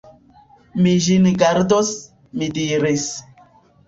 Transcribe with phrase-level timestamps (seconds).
[0.85, 1.91] Mi ĝin gardos,
[2.39, 3.05] mi diris.